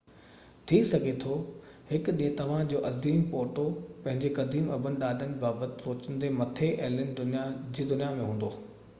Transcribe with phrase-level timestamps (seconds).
[0.69, 1.33] ٿي سگهي ٿو
[1.89, 3.65] هڪ ڏينهن توهان جو عظيم پوٽو
[4.05, 8.51] پنهنجي قديم ابن ڏاڏن جي بابت سوچيندي مٿي ايلين جي دنيا ۾ هوندو